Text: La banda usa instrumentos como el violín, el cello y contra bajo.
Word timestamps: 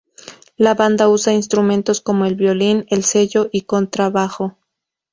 La 0.57 0.73
banda 0.73 1.09
usa 1.09 1.31
instrumentos 1.31 2.01
como 2.01 2.25
el 2.25 2.33
violín, 2.33 2.87
el 2.89 3.03
cello 3.03 3.49
y 3.51 3.65
contra 3.65 4.09
bajo. 4.09 4.57